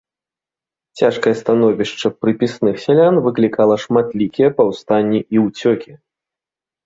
[0.99, 5.91] Цяжкае становішча прыпісных сялян выклікала шматлікія паўстанні і ўцёкі.